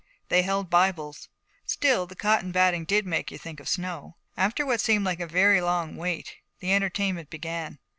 They 0.29 0.41
held 0.41 0.67
Bibles. 0.71 1.29
Still, 1.63 2.07
the 2.07 2.15
cotton 2.15 2.51
batting 2.51 2.85
did 2.85 3.05
make 3.05 3.29
you 3.29 3.37
think 3.37 3.59
of 3.59 3.69
snow. 3.69 4.15
After 4.35 4.65
what 4.65 4.81
seemed 4.81 5.05
like 5.05 5.19
a 5.19 5.27
very 5.27 5.61
long 5.61 5.95
wait 5.95 6.37
the 6.59 6.73
entertainment 6.73 7.29
began. 7.29 7.77